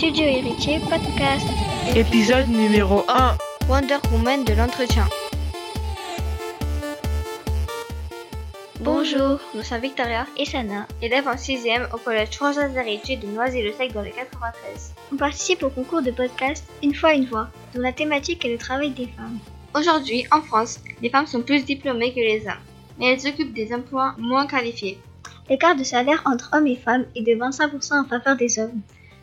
[0.00, 1.46] Studio Héritier Podcast.
[1.94, 3.36] Épisode numéro 1.
[3.68, 5.06] Wonder Woman de l'entretien.
[8.80, 13.92] Bonjour, nous sommes Victoria et Sana, élèves en 6e au collège François Héritier de Noisy-le-Sec
[13.92, 14.94] dans le 93.
[15.12, 18.56] On participe au concours de podcast Une fois une voix, dont la thématique est le
[18.56, 19.38] travail des femmes.
[19.74, 22.64] Aujourd'hui, en France, les femmes sont plus diplômées que les hommes,
[22.98, 24.98] mais elles occupent des emplois moins qualifiés.
[25.50, 28.80] L'écart de salaire entre hommes et femmes est de 25% en faveur des hommes.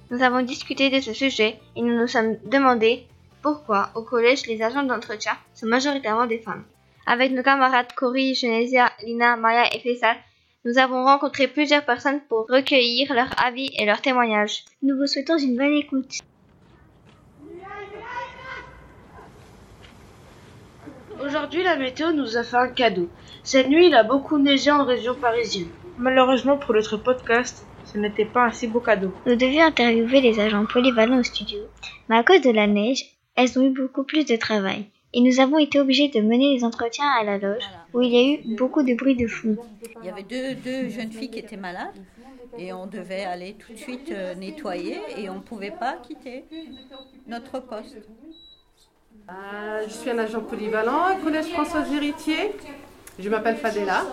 [0.09, 3.05] Nous avons discuté de ce sujet et nous nous sommes demandé
[3.41, 6.63] pourquoi au collège les agents d'entretien sont majoritairement des femmes.
[7.05, 10.15] Avec nos camarades Cory, Genesia, Lina, Maya et Faisal,
[10.63, 14.63] nous avons rencontré plusieurs personnes pour recueillir leurs avis et leurs témoignages.
[14.81, 16.19] Nous vous souhaitons une bonne écoute.
[21.21, 23.09] Aujourd'hui, la météo nous a fait un cadeau.
[23.43, 25.69] Cette nuit, il a beaucoup neigé en région parisienne.
[25.97, 27.66] Malheureusement pour notre podcast,
[27.97, 29.11] ce n'était pas un si beau cadeau.
[29.25, 31.57] Nous devions interviewer les agents polyvalents au studio,
[32.09, 33.03] mais à cause de la neige,
[33.35, 34.85] elles ont eu beaucoup plus de travail.
[35.13, 38.17] Et nous avons été obligés de mener les entretiens à la loge, où il y
[38.17, 39.57] a eu beaucoup de bruit de fond.
[40.03, 41.95] Il y avait deux, deux jeunes filles qui étaient malades
[42.59, 46.45] et on devait aller tout de suite euh, nettoyer et on ne pouvait pas quitter
[47.27, 47.97] notre poste.
[49.29, 52.51] Euh, je suis un agent polyvalent au Collège Françoise Héritier.
[53.19, 54.03] Je m'appelle Fadela.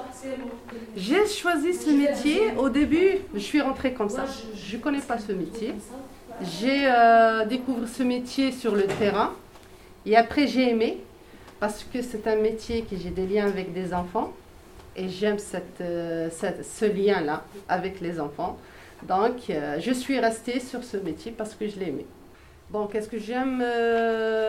[0.96, 2.52] J'ai choisi ce métier.
[2.56, 4.24] Au début, je suis rentrée comme ça.
[4.56, 5.74] Je ne connais pas ce métier.
[6.40, 9.34] J'ai euh, découvert ce métier sur le terrain.
[10.06, 11.00] Et après, j'ai aimé
[11.60, 14.32] parce que c'est un métier que j'ai des liens avec des enfants.
[14.96, 15.36] Et j'aime
[15.82, 18.56] euh, ce lien-là avec les enfants.
[19.02, 22.06] Donc, euh, je suis restée sur ce métier parce que je l'ai aimé.
[22.70, 23.62] Bon, qu'est-ce que j'aime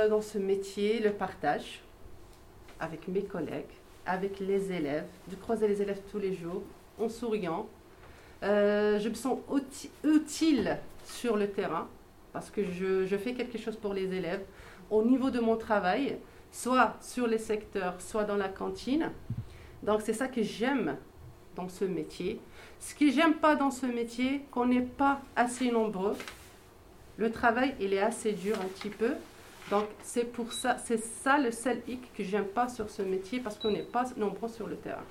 [0.10, 1.00] dans ce métier?
[1.00, 1.82] Le partage
[2.80, 3.66] avec mes collègues,
[4.06, 6.62] avec les élèves, de croiser les élèves tous les jours
[7.00, 7.68] en souriant.
[8.44, 11.88] Euh, je me sens uti- utile sur le terrain
[12.34, 14.44] parce que je, je fais quelque chose pour les élèves
[14.92, 16.18] au niveau de mon travail,
[16.52, 19.12] soit sur les secteurs, soit dans la cantine.
[19.84, 20.98] Donc c'est ça que j'aime
[21.56, 22.40] dans ce métier.
[22.80, 26.16] Ce que j'aime pas dans ce métier, qu'on n'est pas assez nombreux.
[27.18, 29.14] Le travail, il est assez dur un petit peu.
[29.70, 33.40] Donc c'est pour ça, c'est ça le seul hic que j'aime pas sur ce métier
[33.40, 35.04] parce qu'on n'est pas nombreux sur le terrain.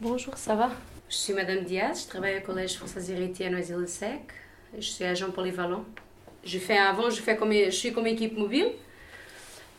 [0.00, 0.70] Bonjour, ça va?
[1.08, 4.22] Je suis Madame Diaz, je travaille au Collège François Héritier à Noisy-le-Sec.
[4.78, 5.84] Je suis agent polyvalent.
[6.44, 8.68] Je fais avant, je, fais comme, je suis comme équipe mobile.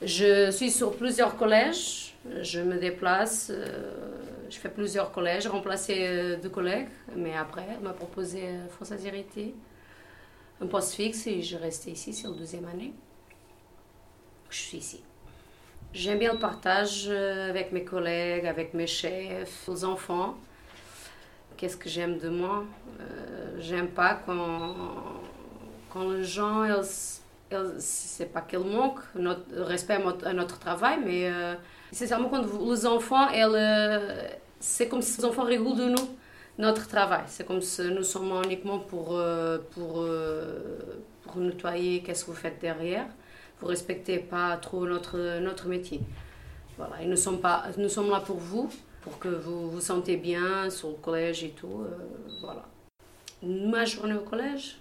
[0.04, 2.16] Je suis sur plusieurs collèges.
[2.42, 3.50] Je me déplace.
[3.50, 4.12] euh,
[4.52, 6.90] je fais plusieurs collèges, remplacer euh, deux collègues.
[7.16, 9.56] Mais après, elle m'a proposé euh, François Héritier
[10.60, 12.94] un poste fixe et je reste ici, c'est la deuxième année.
[14.52, 15.02] Je suis ici.
[15.94, 20.36] J'aime bien le partage euh, avec mes collègues, avec mes chefs, les enfants.
[21.56, 22.66] Qu'est-ce que j'aime de moi?
[23.00, 24.76] Euh, J'aime pas quand,
[25.90, 26.66] quand les gens,
[27.78, 31.56] c'est pas qu'elles manquent notre respect à notre, travail, mais euh,
[31.92, 34.28] sincèrement, quand les enfants, euh,
[34.60, 36.10] c'est comme si les enfants rigolent de nous,
[36.58, 37.24] notre travail.
[37.28, 39.22] C'est comme si nous sommes uniquement pour,
[39.72, 40.06] pour,
[41.24, 43.08] pour nettoyer qu'est-ce que vous faites derrière
[43.62, 46.02] vous respectez pas trop notre, notre métier.
[46.78, 48.70] Voilà, et nous sommes, pas, nous sommes là pour vous,
[49.02, 51.82] pour que vous vous sentez bien sur le collège et tout.
[51.82, 51.98] euh,
[52.42, 52.66] voilà.
[53.44, 54.78] Ma journée au collège,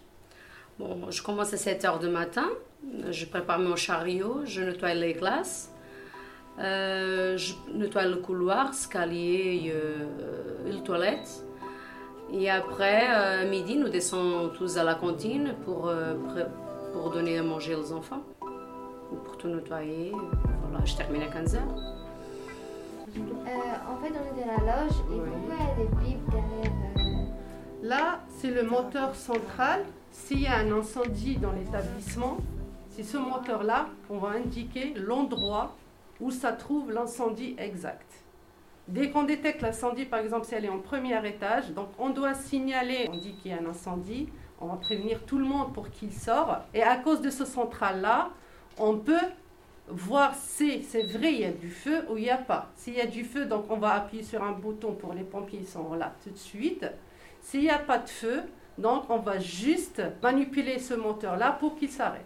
[0.78, 2.48] bon, je commence à 7 h du matin,
[3.10, 5.72] je prépare mon chariot, je nettoie les classes,
[6.58, 10.06] euh, je nettoie le couloir, escalier euh,
[10.66, 11.44] les toilettes.
[12.32, 16.14] Et après, euh, à midi, nous descendons tous à la cantine pour, euh,
[16.92, 18.22] pour donner à manger aux enfants
[19.40, 20.12] tout nettoyer.
[20.12, 21.56] Voilà, je termine à 15h.
[21.56, 23.20] Euh,
[23.90, 25.30] en fait, on est dans la loge et Oui.
[25.32, 27.24] pourquoi il y a des derrière euh,
[27.82, 29.84] Là, c'est le moteur central.
[30.12, 32.36] S'il y a un incendie dans l'établissement,
[32.90, 35.74] c'est ce moteur-là qu'on va indiquer l'endroit
[36.20, 38.06] où ça trouve l'incendie exact.
[38.88, 42.34] Dès qu'on détecte l'incendie, par exemple, si elle est en premier étage, donc on doit
[42.34, 44.28] signaler, on dit qu'il y a un incendie,
[44.60, 46.60] on va prévenir tout le monde pour qu'il sorte.
[46.74, 48.30] Et à cause de ce central-là,
[48.80, 49.28] on peut
[49.88, 52.70] voir si c'est vrai il y a du feu ou il n'y a pas.
[52.76, 55.60] S'il y a du feu, donc on va appuyer sur un bouton pour les pompiers,
[55.62, 56.86] ils sont là tout de suite.
[57.42, 58.42] S'il n'y a pas de feu,
[58.78, 62.24] donc on va juste manipuler ce moteur-là pour qu'il s'arrête.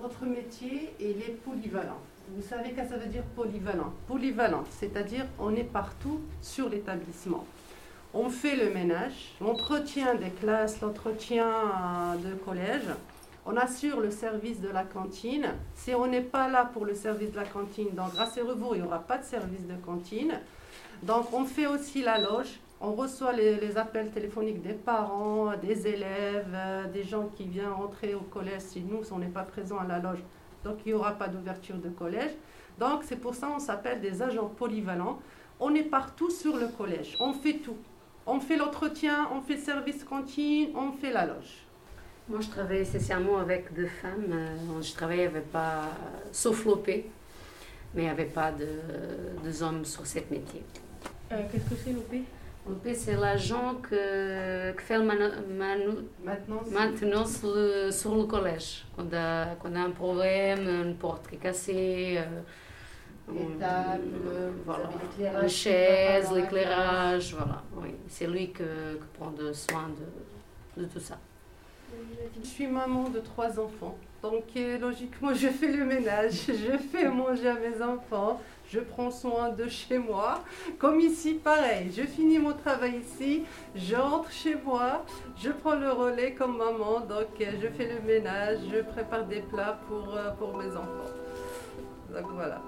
[0.00, 1.98] Notre métier, il est polyvalent.
[2.34, 3.92] Vous savez que ça veut dire polyvalent?
[4.06, 7.44] Polyvalent, c'est-à-dire on est partout sur l'établissement.
[8.14, 11.44] On fait le ménage, l'entretien des classes, l'entretien
[12.24, 12.88] de collège.
[13.44, 15.48] On assure le service de la cantine.
[15.74, 18.74] Si on n'est pas là pour le service de la cantine, donc grâce à vous,
[18.74, 20.38] il n'y aura pas de service de cantine.
[21.02, 26.52] Donc on fait aussi la loge, On reçoit les, appels téléphoniques des parents, des élèves,
[26.54, 29.86] euh, des gens qui viennent rentrer au collège si nous, on n'est pas présents à
[29.86, 30.22] la loge.
[30.64, 32.32] Donc il n'y aura pas d'ouverture de collège.
[32.78, 35.18] Donc c'est pour ça qu'on s'appelle des agents polyvalents.
[35.58, 37.16] On est partout sur le collège.
[37.18, 37.76] On fait tout.
[38.26, 41.66] On fait l'entretien, on fait le service cantine, on fait la loge.
[42.32, 44.32] Moi, je travaille essentiellement avec deux femmes.
[44.32, 45.82] Euh, Je travaillais avec pas,
[46.32, 47.04] sauf l'OP, mais
[47.94, 48.66] il n'y avait pas de,
[49.44, 50.62] de hommes sur ce métier.
[51.28, 52.12] Qu'est-ce que c'est l'OP
[52.66, 56.06] L'OP, c'est l'agent que, que fait le manu- manu-
[56.72, 58.84] maintenance sur le, sur le collège.
[58.96, 62.24] Quand a, quand a un problème, une porte qui est cassée, euh,
[63.34, 64.84] Les on- tables, voilà.
[64.88, 66.40] vous avez l'éclairage qui la
[67.36, 67.62] voilà.
[67.76, 67.90] Oui.
[68.08, 71.18] C'est lui que prend de soin de, de tout ça.
[72.42, 77.08] Je suis maman de trois enfants, donc euh, logiquement je fais le ménage, je fais
[77.08, 78.40] manger à mes enfants,
[78.70, 80.42] je prends soin de chez moi.
[80.78, 83.44] Comme ici, pareil, je finis mon travail ici,
[83.76, 85.04] j'entre chez moi,
[85.36, 89.40] je prends le relais comme maman, donc euh, je fais le ménage, je prépare des
[89.40, 91.12] plats pour, euh, pour mes enfants.
[92.12, 92.60] Donc voilà.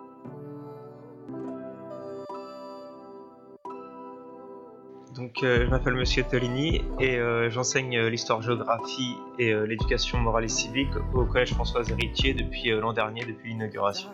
[5.14, 10.48] Donc, euh, je m'appelle Monsieur Tolini et euh, j'enseigne euh, l'histoire-géographie et l'éducation morale et
[10.48, 14.10] civique au Collège François Héritier depuis l'an dernier, depuis l'inauguration.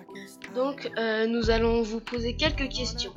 [0.55, 3.15] Donc, nous allons vous poser quelques questions.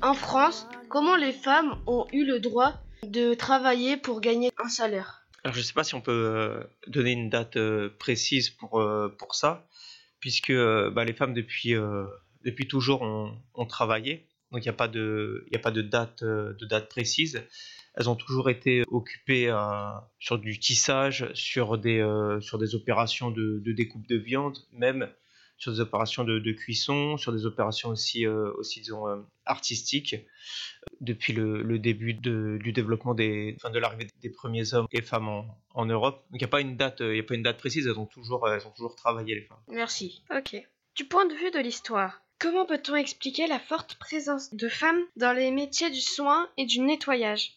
[0.00, 5.22] En France, comment les femmes ont eu le droit de travailler pour gagner un salaire?
[5.42, 7.58] Alors, je ne sais pas si on peut donner une date
[7.98, 8.84] précise pour,
[9.18, 9.66] pour ça,
[10.20, 11.74] puisque bah, les femmes, depuis,
[12.44, 14.27] depuis toujours, ont, ont travaillé.
[14.52, 17.42] Donc, il n'y a pas de, a pas de, date, euh, de date précise.
[17.94, 19.56] Elles ont toujours été occupées euh,
[20.18, 25.10] sur du tissage, sur des, euh, sur des opérations de, de découpe de viande, même
[25.56, 30.14] sur des opérations de, de cuisson, sur des opérations aussi, aussi disons, euh, artistiques.
[31.00, 35.02] Depuis le, le début de- du développement des, enfin, de l'arrivée des premiers hommes et
[35.02, 36.24] femmes en, en Europe.
[36.30, 37.86] Donc il n'y a pas une date, a pas une date précise.
[37.86, 39.58] Elles ont toujours, elles ont toujours travaillé les femmes.
[39.68, 40.22] Merci.
[40.34, 40.56] Ok.
[40.94, 45.32] Du point de vue de l'histoire, comment peut-on expliquer la forte présence de femmes dans
[45.32, 47.52] les métiers du soin et du nettoyage?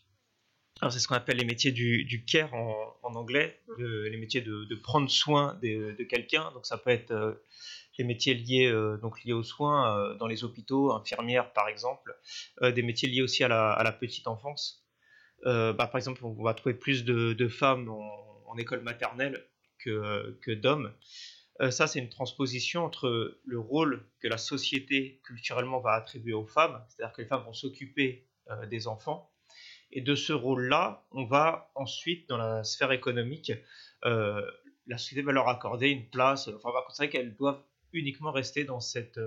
[0.81, 5.09] Alors c'est ce qu'on appelle les métiers du, care en, anglais, les métiers de, prendre
[5.09, 6.51] soin de quelqu'un.
[6.53, 7.33] Donc ça peut être euh,
[7.97, 12.15] les métiers liés euh, donc liés aux soins euh, dans les hôpitaux, infirmières par exemple,
[12.61, 14.85] Euh, des métiers liés aussi à la, petite enfance.
[15.45, 19.43] Euh, bah, par exemple, on va trouver plus de, femmes en, école maternelle
[19.79, 20.93] que d'hommes.
[21.61, 26.45] Euh, ça, c'est une transposition entre le rôle que la société culturellement va attribuer aux
[26.45, 29.31] femmes, c'est-à-dire que les femmes vont s'occuper euh, des enfants,
[29.91, 33.51] et de ce rôle-là, on va ensuite, dans la sphère économique,
[34.05, 34.41] euh,
[34.87, 37.61] la société va leur accorder une place, enfin, on va considérer qu'elles doivent
[37.93, 39.19] uniquement rester dans, cette,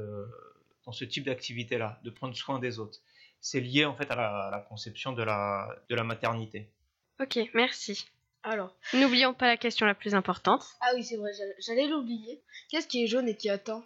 [0.86, 2.98] dans ce type d'activité-là, de prendre soin des autres.
[3.40, 6.72] C'est lié en fait à la, à la conception de la, de la maternité.
[7.20, 8.06] Ok, merci.
[8.44, 10.62] Alors, n'oublions pas la question la plus importante.
[10.82, 11.31] Ah oui, c'est vrai,
[11.61, 12.43] j'allais- l'oublier.
[12.70, 13.82] Qu'est-ce qui est jaune et qui attend?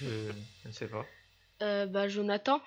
[0.00, 0.06] Je,
[0.62, 1.06] je ne sais pas.
[1.62, 2.60] euh, Bah, Jonathan.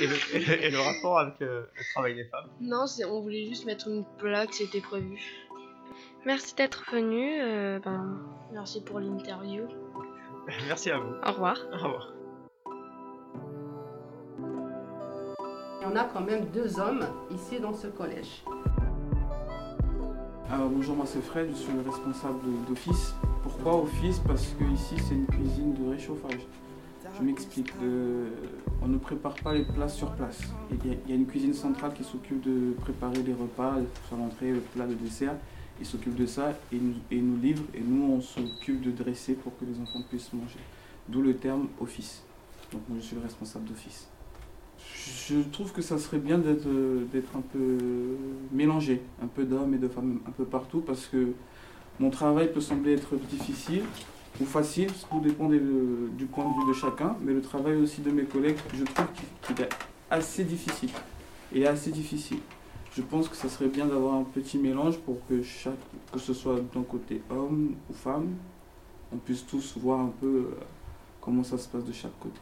[0.00, 2.48] Et le, et le- et le rapport avec euh, le travail des femmes?
[2.60, 5.20] Non, c'est, on voulait juste mettre une plaque, c'était prévu.
[6.24, 7.40] Merci d'être venu.
[7.40, 8.18] euh, ben,
[8.52, 9.68] Merci pour l'interview.
[10.66, 11.14] Merci à vous.
[11.24, 11.56] au revoir.
[11.72, 12.12] Au revoir.
[15.92, 18.42] En a quand même deux hommes ici dans ce collège.
[20.50, 23.14] Alors, bonjour, moi c'est Fred, je suis le responsable d'office.
[23.42, 26.46] Pourquoi office Parce que ici c'est une cuisine de réchauffage.
[27.18, 27.70] Je m'explique.
[28.80, 30.40] on ne prépare pas les plats sur place.
[30.70, 33.74] Il y, a, une cuisine centrale qui s'occupe de préparer les repas,
[34.08, 35.34] faire l'entrée, le plat, le dessert.
[35.78, 37.68] Ils s'occupent de ça et nous, et nous livrent.
[37.74, 40.60] Et nous, on s'occupe de dresser pour que les enfants puissent manger.
[41.06, 42.22] D'où le terme office.
[42.72, 44.08] Donc moi je suis le responsable d'office.
[45.28, 47.78] Je trouve que ça serait bien d'être euh, un peu
[48.52, 51.28] mélangé, un peu d'hommes et de femmes un peu partout, parce que
[52.00, 53.82] mon travail peut sembler être difficile
[54.40, 58.00] ou facile, tout dépend des- du point de vue de chacun, mais le travail aussi
[58.00, 59.06] de mes collègues, je trouve
[59.42, 59.68] qu'il est
[60.10, 60.90] assez difficile.
[61.54, 62.38] Et assez difficile.
[62.94, 65.74] Je pense que ça serait bien d'avoir un petit mélange pour que chaque,
[66.12, 68.28] que ce soit d'un côté homme ou femme,
[69.12, 70.56] on puisse tous voir un peu euh,
[71.20, 72.40] comment ça se passe de chaque côté.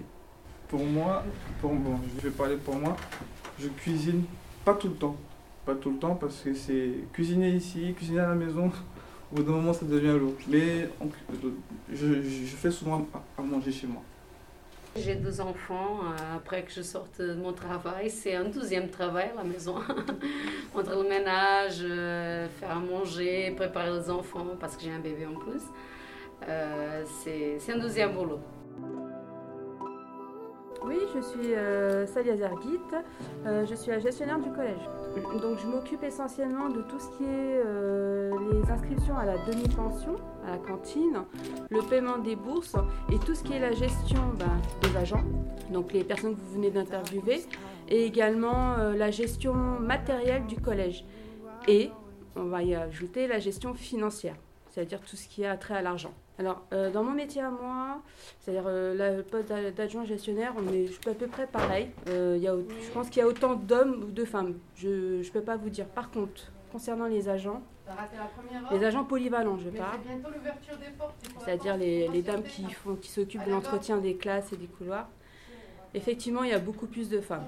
[0.71, 1.25] Pour moi,
[1.61, 2.97] pour, bon, je vais parler pour moi,
[3.59, 4.23] je cuisine
[4.65, 5.17] pas tout le temps.
[5.67, 8.71] Pas tout le temps parce que c'est cuisiner ici, cuisiner à la maison,
[9.33, 10.35] au bout d'un moment ça devient lourd.
[10.47, 10.89] Mais
[11.93, 12.15] je,
[12.57, 13.05] fais souvent
[13.37, 14.01] à, manger chez moi.
[14.95, 16.01] J'ai deux enfants.
[16.05, 19.75] euh, Après que je sorte de mon travail, c'est un deuxième travail à la maison.
[20.75, 25.27] Entre le ménage, euh, faire à manger, préparer les enfants, parce que j'ai un bébé
[25.27, 25.63] en plus.
[26.49, 28.41] Euh, c'est un deuxième boulot.
[31.15, 32.79] Je suis euh, Salia Zergit,
[33.45, 34.89] euh, je suis la gestionnaire du collège.
[35.43, 40.15] Donc je m'occupe essentiellement de tout ce qui est euh, les inscriptions à la demi-pension,
[40.47, 41.25] à la cantine,
[41.69, 42.77] le paiement des bourses
[43.13, 45.25] et tout ce qui est la gestion ben, des agents,
[45.73, 47.43] donc les personnes que vous venez d'interviewer,
[47.89, 51.05] et également euh, la gestion matérielle du collège.
[51.67, 51.91] Et
[52.37, 54.37] on va y ajouter la gestion financière,
[54.71, 56.13] c'est-à-dire tout ce qui a trait à l'argent.
[56.41, 58.01] Alors, euh, dans mon métier à moi,
[58.41, 61.91] c'est-à-dire euh, le poste d'a- d'adjoint gestionnaire, on est je suis à peu près pareil.
[62.09, 64.55] Euh, y a, je pense qu'il y a autant d'hommes ou de femmes.
[64.75, 65.85] Je ne peux pas vous dire.
[65.85, 67.61] Par contre, concernant les agents,
[68.73, 69.99] les agents polyvalents, je parle,
[71.45, 75.09] c'est-à-dire les, les dames qui, font, qui s'occupent de l'entretien des classes et des couloirs,
[75.93, 77.45] effectivement, il y a beaucoup plus de femmes.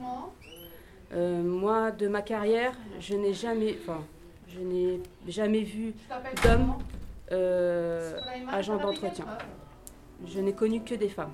[1.14, 4.02] Moi, de ma carrière, je n'ai jamais, enfin,
[4.48, 5.94] je n'ai jamais vu
[6.42, 6.74] d'hommes
[7.32, 8.18] euh,
[8.50, 9.24] agents d'entretien.
[10.26, 11.32] Je n'ai connu que des femmes.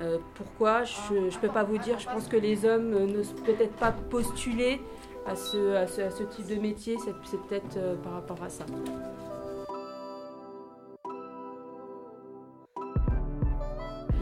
[0.00, 0.84] Euh, pourquoi?
[0.84, 1.98] Je ne peux pas vous dire.
[1.98, 4.80] Je pense que les hommes euh, n'osent peut-être pas postuler
[5.26, 6.96] à ce, à ce, à ce type de métier.
[7.04, 8.64] C'est c'est peut-être euh, par rapport à ça.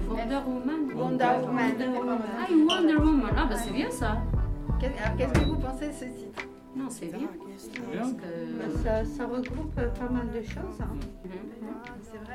[0.08, 0.92] Wonder Woman.
[0.94, 2.20] Wonder Woman.
[2.38, 3.30] Ah, Wonder Woman.
[3.36, 4.06] Ah, bah c'est bien ça.
[4.10, 6.42] Alors, Qu'est-ce que vous pensez de ce titre?
[6.76, 7.28] Non, c'est bien.
[7.96, 10.80] Parce que- Ça, ça regroupe euh, pas mal de choses.
[10.80, 10.88] hein.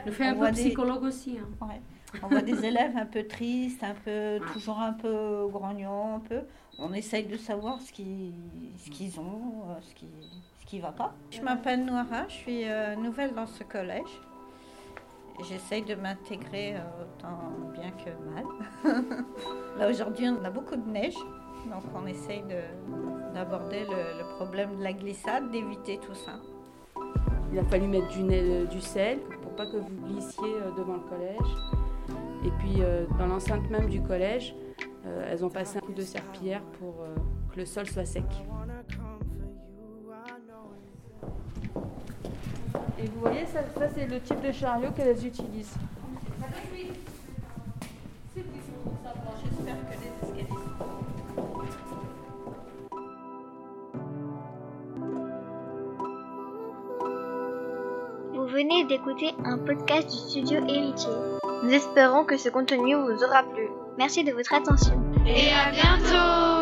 [0.05, 1.37] Je fais un On peu voit des- psychologue aussi.
[1.39, 1.65] hein.
[1.65, 1.81] Ouais.
[2.21, 6.41] On voit des élèves un peu tristes, un peu, toujours un peu grognons, un peu.
[6.77, 8.33] On essaye de savoir ce qu'ils
[8.77, 10.07] ce qu'ils ont, euh, ce qui
[10.59, 11.13] ce qui va pas.
[11.31, 14.19] Je m'appelle Noira, je suis euh, nouvelle dans ce collège.
[15.49, 17.39] J'essaye de m'intégrer autant
[17.73, 18.45] bien que mal.
[19.79, 21.17] Là aujourd'hui, on a beaucoup de neige,
[21.69, 26.33] donc on essaye de- d'aborder le, le problème de la glissade, d'éviter tout ça.
[27.51, 28.23] Il a fallu mettre du,
[28.67, 31.55] du sel pour pas que vous glissiez euh, devant le collège.
[32.45, 34.55] Et puis euh, dans l'enceinte même du collège,
[35.05, 37.15] euh, elles ont passé un coup de serpillière pour euh,
[37.53, 38.23] que le sol soit sec.
[42.99, 45.75] Et vous voyez, ça, ça, c'est le type de chariot qu'elles utilisent.
[58.53, 61.09] Venez d'écouter un podcast du studio Héritier.
[61.63, 63.67] Nous espérons que ce contenu vous aura plu.
[63.97, 65.01] Merci de votre attention.
[65.25, 66.52] Et à bientôt